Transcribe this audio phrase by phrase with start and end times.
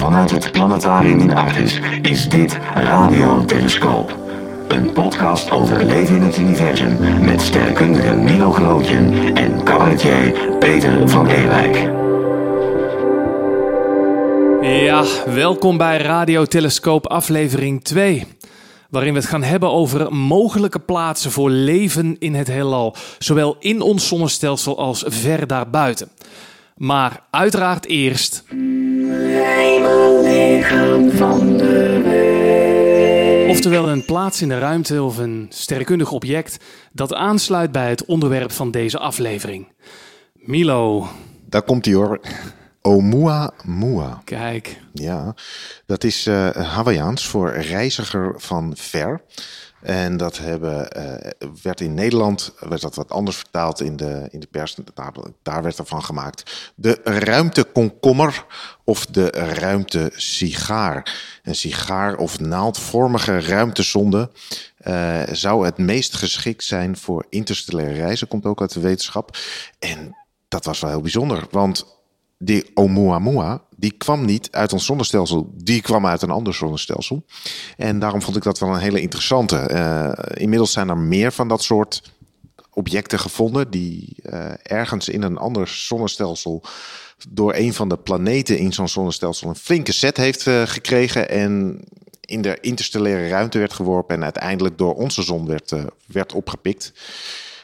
[0.00, 4.18] Vanuit het planetarium in Artis is dit Radio Telescoop.
[4.68, 11.26] Een podcast over leven in het universum met sterrenkundige Milo Gelootjen en cabaretier Peter van
[11.26, 11.76] Ewijk.
[14.82, 18.26] Ja, welkom bij Radio Telescoop aflevering 2.
[18.90, 22.94] Waarin we het gaan hebben over mogelijke plaatsen voor leven in het heelal.
[23.18, 26.08] Zowel in ons zonnestelsel als ver daarbuiten.
[26.80, 28.44] Maar uiteraard eerst.
[31.16, 37.88] van de Oftewel een plaats in de ruimte of een sterrenkundig object dat aansluit bij
[37.88, 39.72] het onderwerp van deze aflevering.
[40.34, 41.08] Milo,
[41.48, 42.20] Daar komt hij hoor.
[42.80, 44.22] Oumuamua.
[44.24, 44.80] kijk.
[44.92, 45.34] Ja,
[45.86, 49.22] dat is eh Hawaiiaans voor reiziger van ver.
[49.82, 54.40] En dat hebben, eh, werd in Nederland werd dat wat anders vertaald in de, in
[54.40, 54.76] de pers.
[54.94, 55.12] Daar,
[55.42, 56.72] daar werd ervan gemaakt.
[56.74, 58.44] De ruimtekomkommer
[58.84, 61.14] of de ruimtesigaar.
[61.42, 64.30] Een sigaar of naaldvormige ruimtesonde
[64.76, 68.28] eh, zou het meest geschikt zijn voor interstellaire reizen.
[68.28, 69.36] Komt ook uit de wetenschap.
[69.78, 70.16] En
[70.48, 71.99] dat was wel heel bijzonder, want
[72.42, 77.24] die Oumuamua, die kwam niet uit ons zonnestelsel, die kwam uit een ander zonnestelsel.
[77.76, 79.56] En daarom vond ik dat wel een hele interessante.
[79.56, 82.02] Eh, inmiddels zijn er meer van dat soort
[82.70, 86.62] objecten gevonden die eh, ergens in een ander zonnestelsel
[87.28, 91.80] door een van de planeten in zo'n zonnestelsel een flinke set heeft eh, gekregen en
[92.20, 95.74] in de interstellaire ruimte werd geworpen en uiteindelijk door onze zon werd,
[96.06, 96.92] werd opgepikt.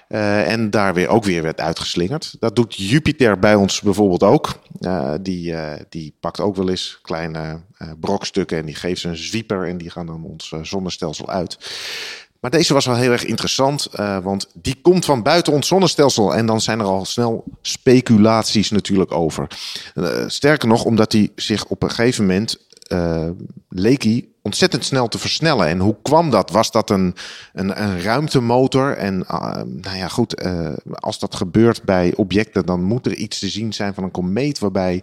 [0.09, 2.37] Eh, en daar weer ook weer werd uitgeslingerd.
[2.39, 4.59] Dat doet Jupiter bij ons bijvoorbeeld ook.
[4.81, 7.61] Eh, die, eh, die pakt ook wel eens kleine
[8.01, 11.59] brokstukken en die geeft ze een zwieper en die gaan dan ons zonnestelsel uit.
[12.41, 13.89] Maar deze was wel heel erg interessant,
[14.23, 16.35] want die komt van buiten ons zonnestelsel.
[16.35, 19.47] En dan zijn er al snel speculaties natuurlijk over.
[20.27, 22.67] Sterker nog, omdat hij zich op een gegeven moment
[23.69, 25.66] leek hij ontzettend snel te versnellen.
[25.66, 26.50] En hoe kwam dat?
[26.50, 27.14] Was dat een,
[27.52, 28.97] een, een ruimtemotor?
[28.97, 33.39] En uh, nou ja, goed, uh, als dat gebeurt bij objecten, dan moet er iets
[33.39, 35.02] te zien zijn van een komeet waarbij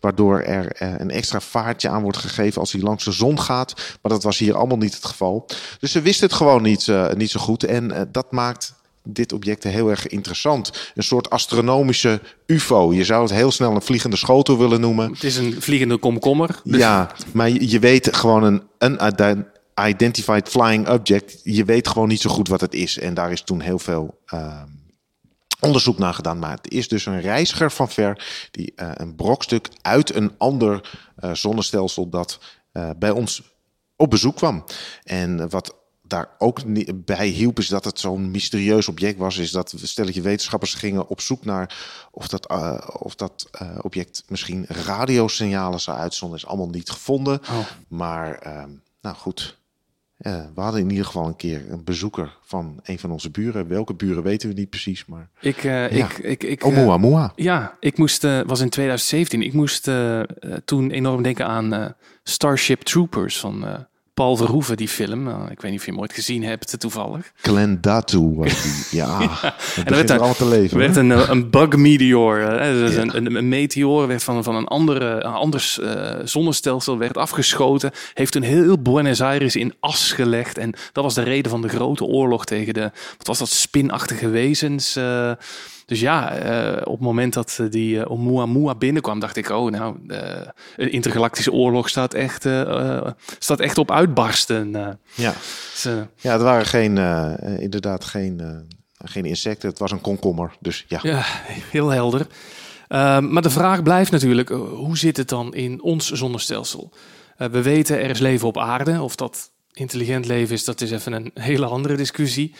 [0.00, 3.74] waardoor er uh, een extra vaartje aan wordt gegeven als hij langs de zon gaat.
[4.02, 5.46] Maar dat was hier allemaal niet het geval.
[5.78, 7.64] Dus ze wisten het gewoon niet, uh, niet zo goed.
[7.64, 10.92] En dat maakt dit object heel erg interessant.
[10.94, 12.92] Een soort astronomische UFO.
[12.92, 15.12] Je zou het heel snel een vliegende schotel willen noemen.
[15.12, 16.60] Het is een vliegende komkommer.
[16.64, 16.80] Dus...
[16.80, 19.46] Ja, maar je weet gewoon een, een
[19.88, 21.40] identified flying object.
[21.42, 22.98] Je weet gewoon niet zo goed wat het is.
[22.98, 24.62] En daar is toen heel veel uh,
[25.60, 26.38] onderzoek naar gedaan.
[26.38, 30.90] Maar het is dus een reiziger van ver die uh, een brokstuk uit een ander
[31.24, 32.40] uh, zonnestelsel dat
[32.72, 33.42] uh, bij ons
[33.96, 34.64] op bezoek kwam.
[35.04, 35.76] En wat
[36.12, 36.60] daar ook
[36.94, 39.38] bij hielp is dat het zo'n mysterieus object was.
[39.38, 41.76] Is dat stelletje wetenschappers gingen op zoek naar
[42.10, 46.38] of dat, uh, of dat uh, object misschien radiosignalen zou uitzonden.
[46.38, 47.40] Is allemaal niet gevonden.
[47.40, 47.58] Oh.
[47.88, 48.64] Maar uh,
[49.00, 49.58] nou goed,
[50.18, 53.68] uh, we hadden in ieder geval een keer een bezoeker van een van onze buren.
[53.68, 55.28] Welke buren weten we niet precies, maar...
[55.40, 55.86] Ik, ja.
[55.86, 57.32] ik, ik, ik, Oumuamua.
[57.36, 59.42] ja, ik moest, was in 2017.
[59.42, 59.90] Ik moest
[60.64, 65.28] toen enorm denken aan Starship Troopers van Paul Verhoeven, die film.
[65.28, 67.32] Uh, ik weet niet of je hem ooit gezien hebt, toevallig.
[67.34, 69.20] Glenn Datu was die, ja.
[69.20, 69.54] ja.
[69.76, 70.78] En er werd een, te leven.
[70.78, 73.00] werd een, eh, een bug meteor, uh, dus ja.
[73.00, 77.90] een, een, een, meteor werd van, van een, andere, een anders uh, zonnestelsel werd afgeschoten.
[78.14, 80.58] Heeft toen heel Buenos Aires in as gelegd.
[80.58, 84.28] En dat was de reden van de grote oorlog tegen de, wat was dat, spinachtige
[84.28, 84.98] wezens...
[85.92, 89.70] Dus ja, uh, op het moment dat uh, die uh, Oumuamua binnenkwam, dacht ik, oh
[89.70, 89.96] nou,
[90.76, 92.48] de intergalactische oorlog staat echt,
[93.38, 94.70] staat echt op uitbarsten.
[95.14, 95.34] ja.
[95.72, 96.98] Dus, ja, het waren geen,
[97.58, 98.66] inderdaad geen,
[99.04, 100.56] geen insecten, het was een komkommer.
[100.60, 100.98] Dus ja.
[101.02, 101.22] Ja,
[101.70, 102.26] heel helder.
[102.88, 106.92] Ehm, maar de vraag blijft natuurlijk, hoe zit het dan in ons zonnestelsel?
[107.36, 109.02] we weten, er is leven op aarde.
[109.02, 112.54] Of dat intelligent leven is, dat is even een hele andere discussie.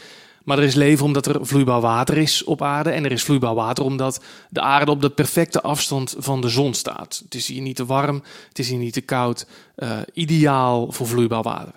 [0.44, 2.90] Maar er is leven omdat er vloeibaar water is op aarde.
[2.90, 6.74] En er is vloeibaar water omdat de aarde op de perfecte afstand van de zon
[6.74, 7.20] staat.
[7.24, 9.46] Het is hier niet te warm, het is hier niet te koud.
[9.76, 11.74] Uh, ideaal voor vloeibaar water.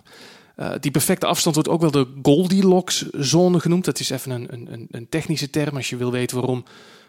[0.60, 3.86] Uh, die perfecte afstand wordt ook wel de Goldilocks-zone genoemd.
[3.86, 5.76] Dat is even een, een, een, technische term.
[5.76, 6.64] Als je wil weten waarom,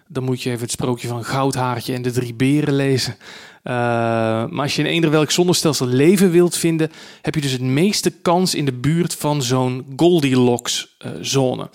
[0.09, 3.17] dan moet je even het sprookje van Goudhaartje en de drie beren lezen.
[3.65, 6.91] Uh, maar als je in eender welk zonnestelsel leven wilt vinden,
[7.23, 11.63] heb je dus het meeste kans in de buurt van zo'n Goldilocks-zone.
[11.63, 11.69] Uh,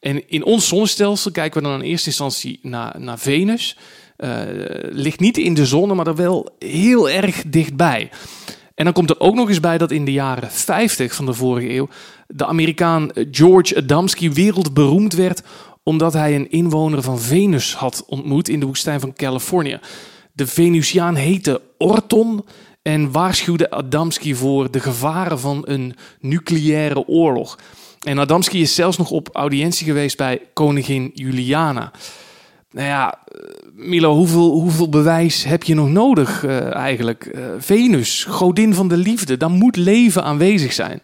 [0.00, 3.76] en in ons zonnestelsel kijken we dan in eerste instantie naar, naar Venus.
[4.18, 4.40] Uh,
[4.90, 8.10] ligt niet in de zon, maar er wel heel erg dichtbij.
[8.74, 11.32] En dan komt er ook nog eens bij dat in de jaren 50 van de
[11.32, 11.88] vorige eeuw
[12.28, 15.42] de Amerikaan George Adamski wereldberoemd werd
[15.88, 19.78] omdat hij een inwoner van Venus had ontmoet in de woestijn van Californië.
[20.32, 22.44] De Venusiaan heette Orton
[22.82, 27.58] en waarschuwde Adamski voor de gevaren van een nucleaire oorlog.
[28.00, 31.92] En Adamski is zelfs nog op audiëntie geweest bij koningin Juliana.
[32.70, 33.40] Nou ja, eh,
[33.74, 37.30] Milo, hoeveel, hoeveel bewijs heb je nog nodig uh, eigenlijk?
[37.34, 41.00] Uh, Venus, godin van de liefde, daar moet leven aanwezig zijn.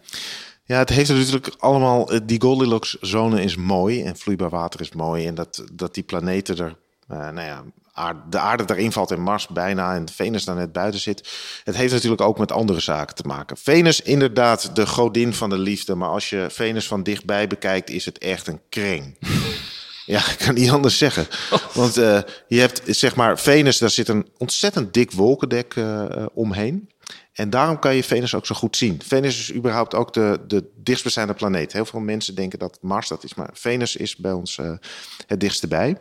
[0.73, 2.09] Ja, het heeft natuurlijk allemaal.
[2.25, 5.27] Die Goldilocks-zone is mooi en vloeibaar water is mooi.
[5.27, 6.77] En dat, dat die planeten er.
[7.11, 7.65] Uh, nou ja,
[8.31, 11.29] de aarde erin valt en Mars bijna en Venus daar net buiten zit.
[11.65, 13.57] Het heeft natuurlijk ook met andere zaken te maken.
[13.57, 15.95] Venus, inderdaad, de godin van de liefde.
[15.95, 19.17] Maar als je Venus van dichtbij bekijkt, is het echt een kring.
[20.07, 21.27] Ja, ik kan niet anders zeggen.
[21.73, 26.05] Want uh, je hebt, zeg maar, Venus, daar zit een ontzettend dik wolkendek uh,
[26.35, 26.89] omheen.
[27.33, 29.03] En daarom kan je Venus ook zo goed zien.
[29.03, 31.73] Venus is überhaupt ook de, de dichtstbijzijnde planeet.
[31.73, 34.73] Heel veel mensen denken dat Mars dat is, maar Venus is bij ons uh,
[35.27, 35.97] het dichtste bij.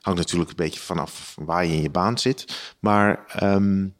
[0.00, 2.44] Hangt natuurlijk een beetje vanaf waar je in je baan zit.
[2.78, 3.94] Maar um,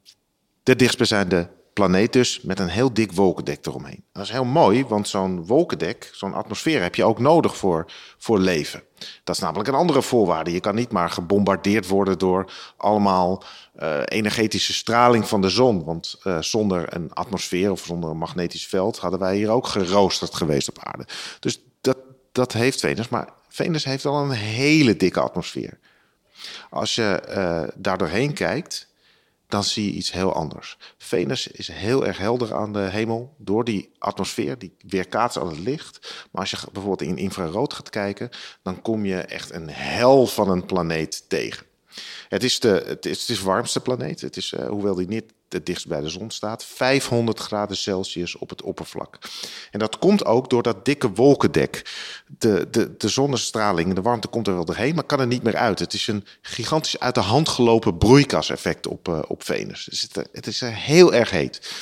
[0.62, 4.05] de dichtstbijzijnde planeet dus met een heel dik wolkendek eromheen.
[4.12, 8.38] Dat is heel mooi, want zo'n wolkendek, zo'n atmosfeer heb je ook nodig voor, voor
[8.38, 8.82] leven.
[9.25, 10.53] Dat is namelijk een andere voorwaarde.
[10.53, 13.43] Je kan niet maar gebombardeerd worden door allemaal
[13.82, 15.85] uh, energetische straling van de zon.
[15.85, 20.35] Want uh, zonder een atmosfeer of zonder een magnetisch veld hadden wij hier ook geroosterd
[20.35, 21.06] geweest op aarde.
[21.41, 21.99] Dus dat,
[22.32, 23.09] dat heeft Venus.
[23.09, 25.79] Maar Venus heeft wel een hele dikke atmosfeer.
[26.70, 28.93] Als je uh, daar doorheen kijkt,
[29.55, 30.77] dan zie je iets heel anders.
[30.99, 35.59] Venus is heel erg helder aan de hemel door die atmosfeer, die weerkaatst al het
[35.59, 36.27] licht.
[36.31, 38.29] Maar als je bijvoorbeeld in infrarood gaat kijken,
[38.62, 41.67] dan kom je echt een hel van een planeet tegen.
[42.29, 44.21] Het is de, het is, het is warmste planeet.
[44.21, 48.37] Het is, uh, hoewel die niet het dichtst bij de zon staat, 500 graden Celsius
[48.37, 49.19] op het oppervlak.
[49.71, 51.83] En dat komt ook door dat dikke wolkendek.
[52.39, 55.56] De, de, de zonnestraling, de warmte komt er wel doorheen, maar kan er niet meer
[55.56, 55.79] uit.
[55.79, 59.85] Het is een gigantisch uit de hand gelopen broeikaseffect op, uh, op Venus.
[59.85, 61.73] Dus het, het is heel erg heet.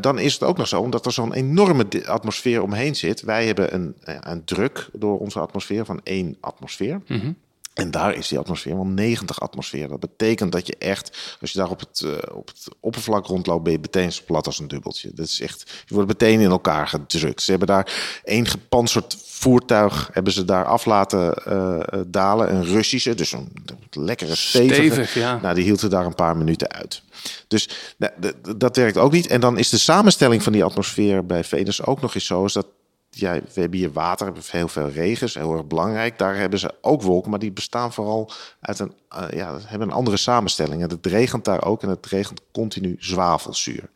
[0.00, 3.20] Dan is het ook nog zo, omdat er zo'n enorme atmosfeer omheen zit.
[3.20, 7.00] Wij hebben een, een druk door onze atmosfeer van één atmosfeer.
[7.06, 7.36] -hmm.
[7.74, 9.88] En daar is die atmosfeer wel 90 atmosfeer.
[9.88, 13.62] Dat betekent dat je echt, als je daar op het, uh, op het oppervlak rondloopt,
[13.62, 15.10] ben je meteen zo plat als een dubbeltje.
[15.14, 17.42] Dat is echt, je wordt meteen in elkaar gedrukt.
[17.42, 22.54] Ze hebben daar één gepantserd voertuig, hebben ze daar af laten uh, dalen.
[22.54, 23.52] Een Russische, dus een
[23.90, 24.74] lekkere stevige.
[24.74, 25.38] Stevig, ja.
[25.42, 27.02] Nou, die hield er daar een paar minuten uit.
[27.48, 28.12] Dus nou,
[28.56, 29.26] dat werkt ook niet.
[29.26, 32.52] En dan is de samenstelling van die atmosfeer bij Venus ook nog eens zo, is
[32.52, 32.66] dat
[33.14, 36.18] ja, we hebben hier water, we hebben heel veel regens, heel erg belangrijk.
[36.18, 38.30] Daar hebben ze ook wolken, maar die bestaan vooral
[38.60, 40.82] uit een, uh, ja, hebben een andere samenstelling.
[40.82, 43.90] En het regent daar ook en het regent continu zwavelzuur.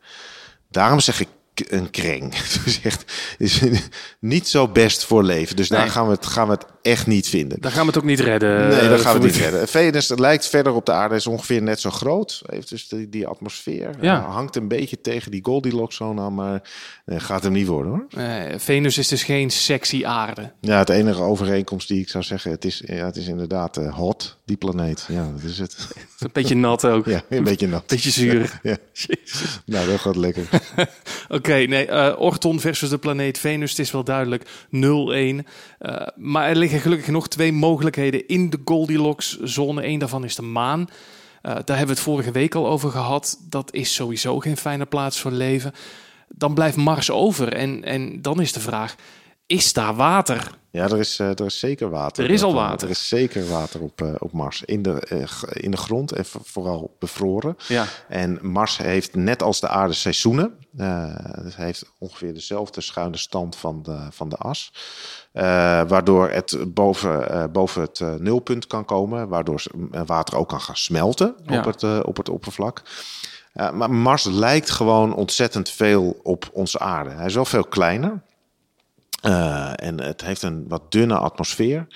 [0.69, 1.27] Daarom zeg ik
[1.67, 2.35] een kring.
[2.63, 3.61] Dus echt is
[4.19, 5.55] niet zo best voor leven.
[5.55, 5.79] Dus nee.
[5.79, 7.61] daar gaan we, het, gaan we het echt niet vinden.
[7.61, 8.67] Daar gaan we het ook niet redden.
[8.67, 9.67] Nee, daar gaan we het niet redden.
[9.67, 12.41] Venus lijkt verder op de aarde, is ongeveer net zo groot.
[12.45, 13.89] Heeft dus die, die atmosfeer.
[14.01, 14.19] Ja.
[14.19, 16.69] Uh, hangt een beetje tegen die Goldilocks-zone aan, maar
[17.05, 18.05] nee, gaat hem niet worden hoor.
[18.09, 20.51] Nee, Venus is dus geen sexy aarde.
[20.61, 23.95] Ja, het enige overeenkomst die ik zou zeggen, het is, ja, het is inderdaad uh,
[23.95, 25.05] hot, die planeet.
[25.07, 25.77] Ja, dat is het.
[26.19, 27.05] Een beetje nat ook.
[27.05, 27.87] Ja, een beetje nat.
[27.87, 28.59] Beetje zuur.
[28.63, 28.77] Ja.
[29.65, 30.47] Nou, dat gaat lekker.
[30.71, 30.87] Oké,
[31.27, 34.47] okay, nee, uh, Orton versus de planeet Venus, het is wel duidelijk 0-1.
[34.79, 35.41] Uh,
[36.15, 39.85] maar er liggen gelukkig nog twee mogelijkheden in de Goldilocks-zone.
[39.87, 40.79] Eén daarvan is de maan.
[40.79, 40.87] Uh,
[41.41, 43.39] daar hebben we het vorige week al over gehad.
[43.49, 45.73] Dat is sowieso geen fijne plaats voor leven.
[46.27, 47.53] Dan blijft Mars over.
[47.53, 48.95] En, en dan is de vraag:
[49.47, 50.49] is daar water?
[50.71, 52.23] Ja, er is, uh, er is zeker water.
[52.23, 52.87] Er is al water.
[52.87, 54.63] Er is zeker water op, uh, op Mars.
[54.65, 57.57] In de, uh, in de grond en vooral bevroren.
[57.67, 57.85] Ja.
[58.07, 60.53] En Mars heeft net als de aarde seizoenen.
[60.77, 64.73] het heeft ongeveer dezelfde schuine stand van de, van de as.
[65.87, 69.27] waardoor het boven, boven het nulpunt kan komen.
[69.27, 69.63] Waardoor
[70.05, 71.57] water ook kan gaan smelten ja.
[71.57, 72.81] op, het, op het oppervlak.
[73.53, 77.09] maar Mars lijkt gewoon ontzettend veel op onze aarde.
[77.09, 78.21] Hij is wel veel kleiner.
[79.25, 81.87] Uh, en het heeft een wat dunne atmosfeer.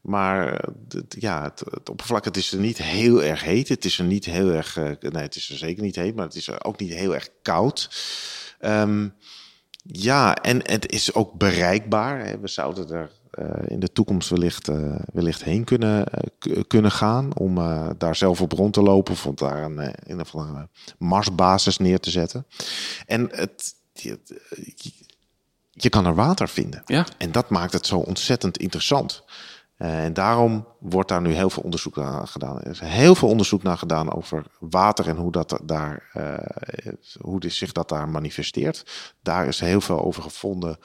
[0.00, 3.68] Maar het, ja, het, oppervlak het is er niet heel erg heet.
[3.68, 4.76] Het is er niet heel erg.
[4.76, 7.14] Uh, nee, het is er zeker niet heet, maar het is er ook niet heel
[7.14, 7.90] erg koud.
[8.60, 9.14] Um,
[9.82, 12.40] ja, en het is ook bereikbaar.
[12.40, 14.70] We zouden er uh, in de toekomst wellicht,
[15.12, 16.06] wellicht heen kunnen,
[16.66, 17.36] kunnen gaan.
[17.36, 17.54] Om
[17.98, 19.12] daar zelf op rond te lopen.
[19.12, 20.68] Of daar een, een of andere
[20.98, 22.46] Marsbasis neer te zetten.
[23.06, 23.74] En het
[25.76, 26.82] je kan er water vinden.
[26.86, 27.06] Ja.
[27.18, 29.24] En dat maakt het zo ontzettend interessant.
[29.78, 32.60] Uh, en daarom wordt daar nu heel veel onderzoek naar gedaan.
[32.60, 37.50] Er is heel veel onderzoek naar gedaan over water en hoe, dat daar, uh, hoe
[37.50, 39.12] zich dat daar manifesteert.
[39.22, 40.78] Daar is heel veel over gevonden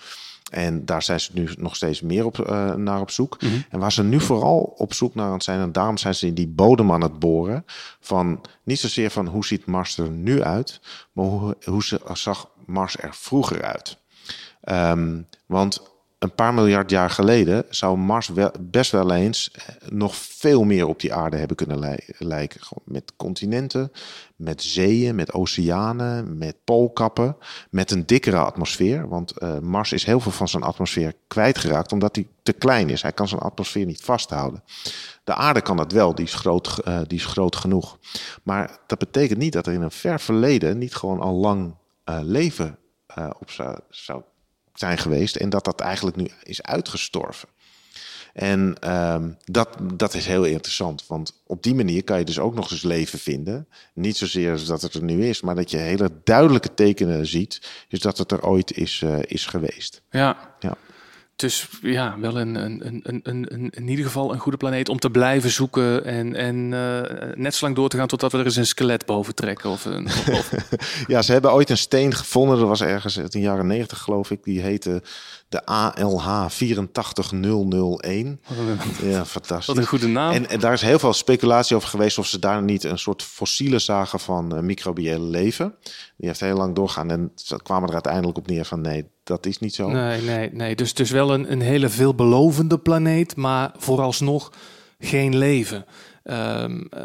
[0.50, 3.38] En daar zijn ze nu nog steeds meer op, uh, naar op zoek.
[3.70, 6.48] En waar ze nu vooral op zoek naar zijn, en daarom zijn ze in die
[6.48, 7.66] bodem aan het boren.
[8.00, 10.82] Van niet zozeer van hoe ziet Mars er nu uit,
[11.12, 13.98] maar hoe, hoe ze, zag Mars er vroeger uit.
[14.70, 15.92] Um, want
[16.22, 20.88] een paar miljard jaar geleden zou Mars wel, best wel eens eh, nog veel meer
[20.88, 22.62] op die aarde hebben kunnen lijken.
[22.84, 23.92] Met continenten,
[24.36, 27.38] met zeeën, met oceanen, met poolkappen,
[27.70, 29.08] met een dikkere atmosfeer.
[29.08, 33.02] Want uh, Mars is heel veel van zijn atmosfeer kwijtgeraakt omdat hij te klein is.
[33.02, 34.64] Hij kan zijn atmosfeer niet vasthouden.
[35.24, 37.98] De aarde kan dat wel, die is groot, uh, die is groot genoeg.
[38.44, 41.76] Maar dat betekent niet dat er in een ver verleden niet gewoon al lang
[42.22, 42.78] leven
[43.40, 44.22] op zou, zou
[44.74, 47.50] zijn geweest en dat dat eigenlijk nu is uitgestorven.
[48.34, 52.54] En ehm, dat, dat is heel interessant, want op die manier kan je dus ook
[52.54, 53.68] nog eens leven vinden.
[53.94, 58.00] Niet zozeer dat het er nu is, maar dat je hele duidelijke tekenen ziet, is
[58.00, 60.02] dat het er ooit is, uh, is geweest.
[60.10, 60.56] Ja.
[60.60, 60.78] ja.
[61.42, 65.00] Dus ja, wel een, een, een, een, een, in ieder geval een goede planeet om
[65.00, 67.02] te blijven zoeken en, en uh,
[67.34, 69.70] net zo lang door te gaan totdat we er eens een skelet boven trekken.
[69.70, 70.52] Of een, of...
[71.08, 74.32] ja, ze hebben ooit een steen gevonden, dat was ergens in de jaren negentig geloof
[74.32, 75.02] ik, die heette
[75.50, 78.42] de ALH 84001.
[79.02, 79.66] Ja, fantastisch.
[79.66, 80.34] Wat een goede naam.
[80.34, 83.24] En, en, daar is heel veel speculatie over geweest of ze daar niet een soort
[83.24, 85.76] fossiele zagen van uh, microbiële leven.
[86.18, 89.46] Die heeft heel lang doorgaan en ze kwamen er uiteindelijk op neer van nee, dat
[89.46, 89.90] is niet zo.
[89.90, 90.76] Nee, nee, nee.
[90.76, 94.52] Dus, dus wel een, een hele veelbelovende planeet, maar vooralsnog
[95.00, 95.86] geen leven.
[96.24, 97.02] Um, uh,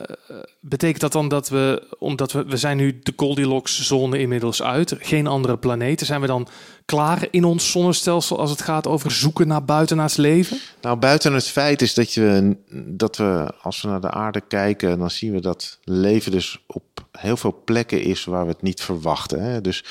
[0.61, 5.27] betekent dat dan dat we, omdat we, we zijn nu de Goldilocks-zone inmiddels uit, geen
[5.27, 6.49] andere planeten, zijn we dan
[6.85, 10.59] klaar in ons zonnestelsel als het gaat over zoeken naar buitenaards leven?
[10.81, 12.57] Nou, buiten het feit is dat, je,
[12.87, 17.07] dat we, als we naar de aarde kijken, dan zien we dat leven dus op
[17.13, 19.43] heel veel plekken is waar we het niet verwachten.
[19.43, 19.61] Hè?
[19.61, 19.85] Dus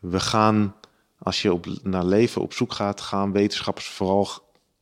[0.00, 0.74] we gaan,
[1.22, 4.28] als je op, naar leven op zoek gaat, gaan wetenschappers vooral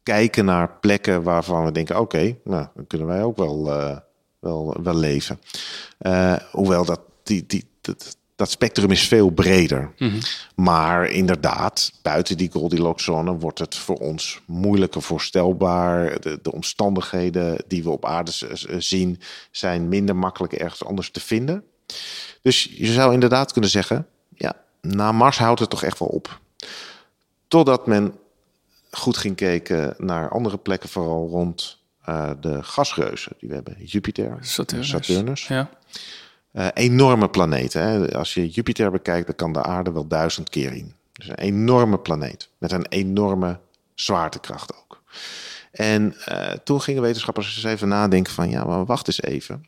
[0.03, 3.97] kijken naar plekken waarvan we denken: oké, nou, dan kunnen wij ook wel, uh,
[4.39, 5.41] wel, wel leven.
[6.01, 9.93] Uh, hoewel dat, die, die, dat, dat spectrum is veel breder.
[9.99, 10.21] Mm -hmm.
[10.55, 16.21] Maar inderdaad, buiten die Goldilocks-zone wordt het voor ons moeilijker voorstelbaar.
[16.21, 18.33] De, de, omstandigheden die we op aarde
[18.79, 21.65] zien zijn minder makkelijk ergens anders te vinden.
[22.43, 26.41] Dus je zou inderdaad kunnen zeggen: ja, na Mars houdt het toch echt wel op.
[27.49, 28.15] Totdat men
[28.91, 33.85] goed ging kijken naar andere plekken, vooral rond uh, de gasreuzen die we hebben.
[33.85, 34.89] Jupiter, Saturnus.
[34.89, 35.47] Saturnus.
[35.47, 35.71] Ja.
[36.53, 37.83] Uh, enorme planeten.
[37.83, 38.17] Hè?
[38.19, 40.95] Als je Jupiter bekijkt, dan kan de aarde wel duizend keer in.
[41.13, 43.59] Dus een enorme planeet met een enorme
[43.95, 45.03] zwaartekracht ook.
[45.71, 49.67] En uh, toen gingen wetenschappers eens even nadenken van ja, maar wacht eens even.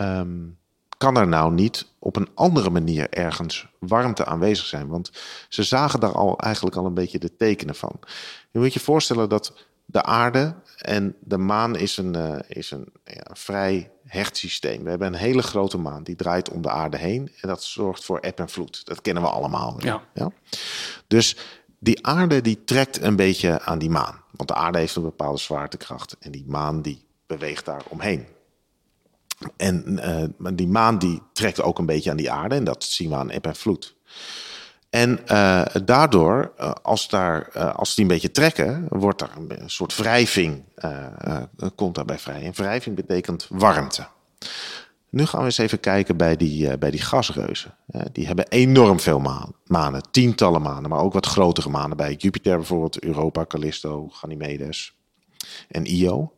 [0.00, 0.58] Um,
[1.00, 4.88] kan er nou niet op een andere manier ergens warmte aanwezig zijn?
[4.88, 5.10] Want
[5.48, 8.00] ze zagen daar al eigenlijk al een beetje de tekenen van.
[8.50, 12.92] Je moet je voorstellen dat de aarde en de maan is een, uh, is een
[13.04, 14.82] ja, vrij hecht systeem.
[14.82, 18.04] We hebben een hele grote maan die draait om de aarde heen en dat zorgt
[18.04, 18.84] voor eb en vloed.
[18.84, 19.76] Dat kennen we allemaal.
[19.78, 20.02] Ja.
[20.14, 20.32] ja?
[21.06, 21.36] Dus
[21.78, 24.22] die aarde die trekt een beetje aan die maan.
[24.30, 28.26] Want de aarde heeft een bepaalde zwaartekracht en die maan die beweegt daar omheen.
[29.56, 30.00] En
[30.38, 33.16] uh, die maan die trekt ook een beetje aan die aarde en dat zien we
[33.16, 33.96] aan eb en vloed.
[34.90, 39.96] En uh, daardoor, uh, als, daar, als die een beetje trekken, wordt er een soort
[39.96, 40.64] wrijving,
[41.74, 42.42] komt daarbij vrij.
[42.42, 44.06] En wrijving betekent warmte.
[45.10, 47.74] Nu gaan we eens even kijken bij die, bij die gasreuzen.
[48.12, 52.56] die hebben enorm veel maan, manen, tientallen manen, maar ook wat grotere manen bij Jupiter
[52.56, 54.94] bijvoorbeeld, Europa, Callisto, Ganymedes
[55.68, 56.32] en Io.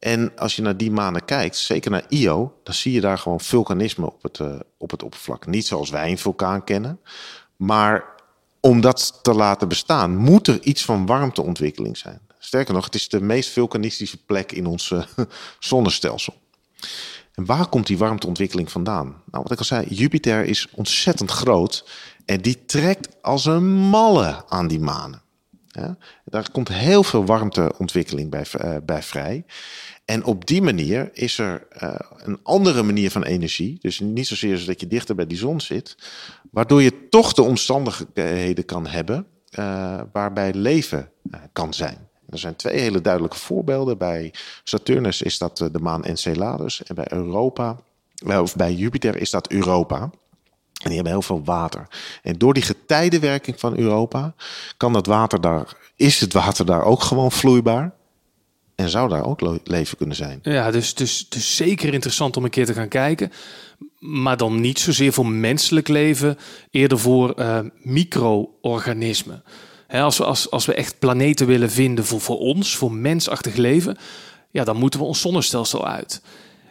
[0.00, 3.40] En als je naar die manen kijkt, zeker naar Io, dan zie je daar gewoon
[3.40, 5.46] vulkanisme op het, uh, op het oppervlak.
[5.46, 7.00] Niet zoals wij een vulkaan kennen,
[7.56, 8.04] maar
[8.60, 12.20] om dat te laten bestaan, moet er iets van warmteontwikkeling zijn.
[12.38, 15.02] Sterker nog, het is de meest vulkanistische plek in ons uh,
[15.58, 16.34] zonnestelsel.
[17.34, 19.06] En waar komt die warmteontwikkeling vandaan?
[19.06, 21.88] Nou, wat ik al zei, Jupiter is ontzettend groot
[22.24, 25.22] en die trekt als een malle aan die manen.
[25.72, 29.44] Ja, daar komt heel veel warmteontwikkeling bij, uh, bij vrij.
[30.04, 33.78] En op die manier is er uh, een andere manier van energie.
[33.80, 35.96] Dus niet zozeer dat je dichter bij die zon zit,
[36.50, 39.26] waardoor je toch de omstandigheden kan hebben
[39.58, 41.10] uh, waarbij leven
[41.52, 42.08] kan zijn.
[42.28, 43.98] Er zijn twee hele duidelijke voorbeelden.
[43.98, 44.34] Bij
[44.64, 47.76] Saturnus is dat de maan Enceladus en bij Europa,
[48.26, 50.10] of bij Jupiter is dat Europa.
[50.80, 51.86] En die hebben heel veel water.
[52.22, 54.34] En door die getijdenwerking van Europa
[54.76, 57.92] kan dat water daar, is het water daar ook gewoon vloeibaar.
[58.74, 60.38] En zou daar ook leven kunnen zijn.
[60.42, 63.32] Ja, dus, dus, dus zeker interessant om een keer te gaan kijken.
[63.98, 66.38] Maar dan niet zozeer voor menselijk leven,
[66.70, 69.42] eerder voor uh, micro-organismen.
[69.88, 73.96] als, we, als, als we echt planeten willen vinden voor, voor ons, voor mensachtig leven,
[74.50, 76.22] ja, dan moeten we ons zonnestelsel uit.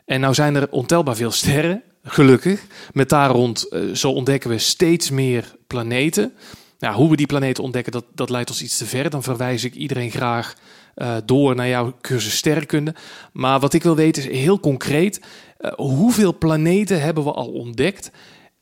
[0.05, 2.65] En nou zijn er ontelbaar veel sterren, gelukkig.
[2.91, 6.33] Met daar rond, uh, zo ontdekken we steeds meer planeten.
[6.79, 9.09] Nou, hoe we die planeten ontdekken, dat, dat leidt ons iets te ver.
[9.09, 10.55] Dan verwijs ik iedereen graag
[10.95, 12.95] uh, door naar jouw cursus sterrenkunde.
[13.33, 15.21] Maar wat ik wil weten is heel concreet,
[15.59, 18.11] uh, hoeveel planeten hebben we al ontdekt?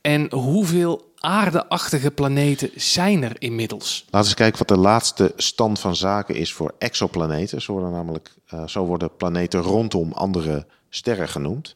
[0.02, 4.00] En hoeveel aardeachtige planeten zijn er inmiddels?
[4.04, 7.62] Laten we eens kijken wat de laatste stand van zaken is voor exoplaneten.
[7.62, 8.34] Zo worden namelijk
[8.66, 11.76] zo worden planeten rondom andere sterren genoemd.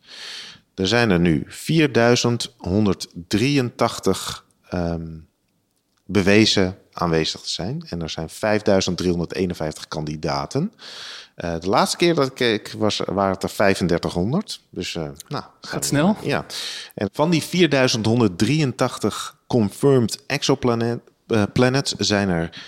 [0.81, 5.27] Er zijn er nu 4183 um,
[6.05, 7.85] bewezen aanwezig te zijn.
[7.89, 10.73] En er zijn 5351 kandidaten.
[11.37, 14.61] Uh, de laatste keer dat ik keek was, waren het er 3500.
[14.69, 16.17] Dus, uh, nou, Gaat snel.
[16.21, 16.45] Ja.
[16.95, 22.61] En van die 4183 confirmed exoplanets uh, planets zijn er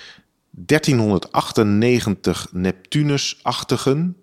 [0.50, 4.18] 1398 Neptunus-achtigen.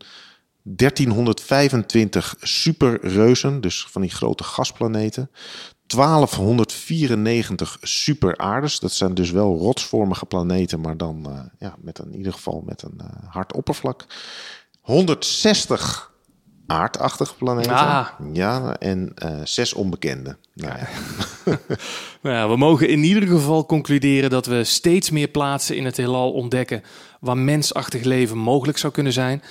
[0.62, 5.30] 1325 superreuzen, dus van die grote gasplaneten.
[5.86, 8.78] 1294 superaardes.
[8.78, 12.62] Dat zijn dus wel rotsvormige planeten, maar dan uh, ja, met een, in ieder geval
[12.66, 14.06] met een uh, hard oppervlak.
[14.80, 16.10] 160
[16.66, 17.72] aardachtige planeten.
[17.72, 18.08] Ah.
[18.32, 20.36] Ja, en uh, zes onbekende.
[20.54, 20.88] Nou ja.
[22.22, 25.96] nou ja, we mogen in ieder geval concluderen dat we steeds meer plaatsen in het
[25.96, 26.82] heelal ontdekken
[27.20, 29.42] waar mensachtig leven mogelijk zou kunnen zijn.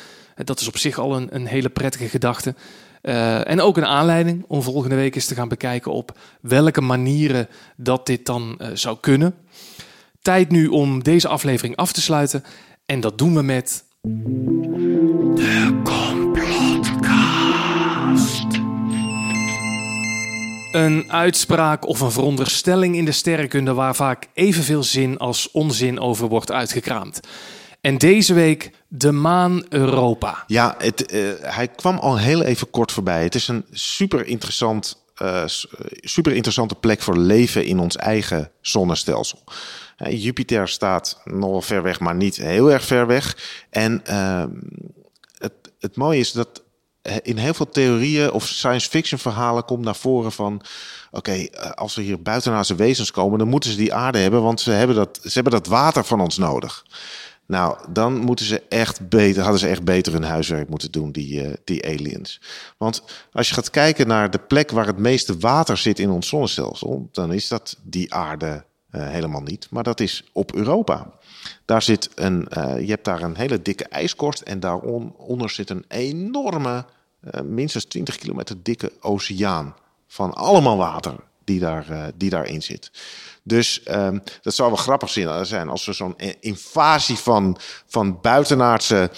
[0.44, 2.56] Dat is op zich al een, een hele prettige gedachte.
[3.02, 7.48] Uh, en ook een aanleiding om volgende week eens te gaan bekijken op welke manieren
[7.76, 9.36] dat dit dan uh, zou kunnen.
[10.22, 12.44] Tijd nu om deze aflevering af te sluiten.
[12.86, 13.84] En dat doen we met.
[15.36, 17.28] De Complotcast.
[20.72, 26.28] Een uitspraak of een veronderstelling in de sterrenkunde waar vaak evenveel zin als onzin over
[26.28, 27.20] wordt uitgekraamd.
[27.82, 30.44] En deze week de maan Europa.
[30.48, 33.24] Ja, het, uh, hij kwam al heel even kort voorbij.
[33.24, 35.44] Het is een super interessant, uh,
[35.90, 39.44] super interessante plek voor leven in ons eigen zonnestelsel.
[40.10, 43.38] Jupiter staat nogal ver weg, maar niet heel erg ver weg.
[43.70, 44.50] En ehm,
[45.38, 46.64] het, het mooie is dat
[47.22, 50.62] in heel veel theorieën of science fiction verhalen komt naar voren van...
[51.12, 54.42] oké, als er hier buitenaardse wezens komen, dan moeten ze die aarde hebben...
[54.42, 56.86] want ze hebben dat, ze hebben dat water van ons nodig.
[57.50, 61.44] Nou, dan moeten ze echt beter, hadden ze echt beter hun huiswerk moeten doen, die,
[61.44, 62.42] uh, die aliens.
[62.78, 66.28] Want als je gaat kijken naar de plek waar het meeste water zit in ons
[66.28, 71.14] zonnestelsel, dan is dat die aarde uh, helemaal niet, maar dat is op Europa.
[71.66, 75.86] Daar zit een, uh, je hebt daar een hele dikke ijskorst en daaronder zit een
[75.88, 76.86] enorme,
[77.44, 79.76] minstens 20 kilometer dikke oceaan
[80.08, 81.16] van allemaal water
[81.50, 82.92] die, daar, die daarin zit.
[83.44, 85.10] Dus um, dat zou wel grappig
[85.42, 87.58] zijn als er zo'n invasie van,
[87.88, 89.12] van buitenaardse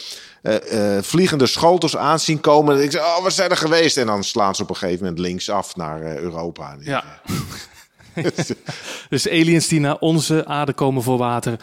[0.44, 2.78] uh, uh, vliegende schotels aanzien komen.
[2.78, 3.98] En ik zeg, oh, we zijn er geweest.
[3.98, 6.76] En dan slaan ze op een gegeven moment linksaf naar uh, Europa.
[6.80, 7.04] Ja.
[9.10, 11.60] dus aliens die naar onze aarde komen voor water,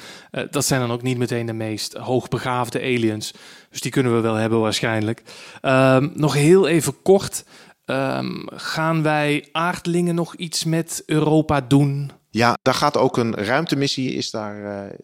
[0.51, 3.33] dat zijn dan ook niet meteen de meest hoogbegaafde aliens.
[3.71, 5.23] Dus die kunnen we wel hebben waarschijnlijk.
[5.63, 7.45] Um, nog heel even kort.
[7.91, 12.11] Um, gaan wij aardlingen nog iets met Europa doen?
[12.31, 14.13] Ja, daar gaat ook een ruimtemissie.
[14.13, 14.99] Is daar, uh,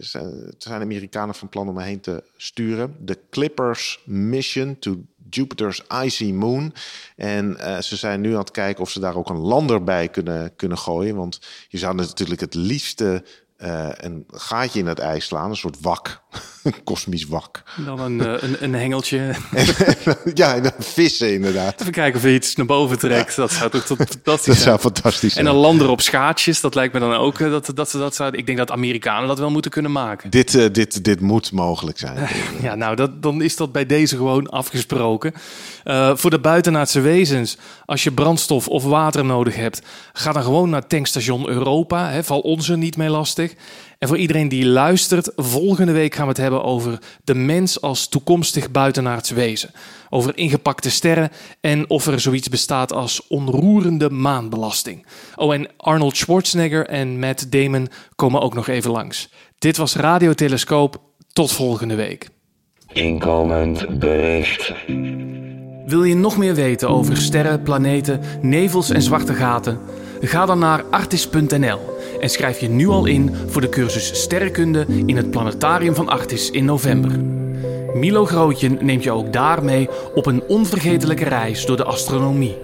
[0.58, 2.96] zijn Amerikanen van plan om erheen te sturen.
[3.00, 6.74] De Clippers Mission to Jupiter's Icy Moon.
[7.16, 10.08] En uh, ze zijn nu aan het kijken of ze daar ook een lander bij
[10.08, 11.16] kunnen, kunnen gooien.
[11.16, 13.24] Want je zou natuurlijk het liefste
[13.96, 16.23] een gaatje in het ijs slaan, een soort wak,
[16.64, 17.62] een kosmisch wak.
[17.84, 19.34] Dan een, uh, een, een hengeltje.
[20.34, 21.80] ja, en vissen inderdaad.
[21.80, 23.36] Even kijken of je iets naar boven trekt.
[23.36, 24.56] Dat zou toch fantastisch dat zijn.
[24.68, 25.46] zou fantastisch zijn.
[25.46, 28.14] En een lander op schaatsjes, dat lijkt me dan ook uh, dat, dat ze dat
[28.14, 28.40] zouden...
[28.40, 30.30] Ik denk dat Amerikanen dat wel moeten kunnen maken.
[30.30, 32.28] Dit, uh, dit, dit moet mogelijk zijn.
[32.62, 35.34] ja, nou, dat, dan is dat bij deze gewoon afgesproken.
[35.84, 39.82] Uh, voor de buitenaardse wezens, als je brandstof of water nodig hebt...
[40.12, 42.10] ga dan gewoon naar tankstation Europa.
[42.10, 43.54] Hè, val ons er niet mee lastig.
[44.04, 48.08] En voor iedereen die luistert, volgende week gaan we het hebben over de mens als
[48.08, 49.70] toekomstig buitenaards wezen.
[50.10, 55.06] Over ingepakte sterren en of er zoiets bestaat als onroerende maanbelasting.
[55.36, 59.28] Oh, en Arnold Schwarzenegger en Matt Damon komen ook nog even langs.
[59.58, 61.00] Dit was Radiotelescoop.
[61.32, 62.28] Tot volgende week.
[62.92, 64.72] Inkomend bericht.
[65.86, 69.78] Wil je nog meer weten over sterren, planeten, nevels en zwarte gaten?
[70.20, 71.78] Ga dan naar artis.nl
[72.20, 76.50] en schrijf je nu al in voor de cursus Sterrenkunde in het Planetarium van Artis
[76.50, 77.10] in november.
[77.94, 82.56] Milo Grootje neemt je ook daarmee op een onvergetelijke reis door de astronomie.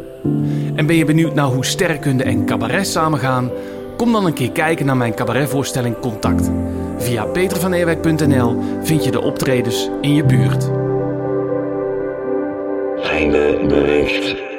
[0.75, 3.51] En ben je benieuwd naar hoe sterrenkunde en cabaret samengaan?
[3.97, 6.51] Kom dan een keer kijken naar mijn cabaretvoorstelling Contact.
[6.99, 10.71] Via petervaneerwijk.nl vind je de optredens in je buurt.
[13.03, 14.50] Einde bericht.